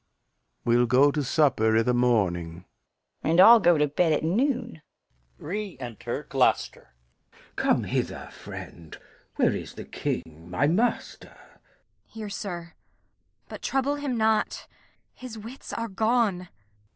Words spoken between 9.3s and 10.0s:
Where is the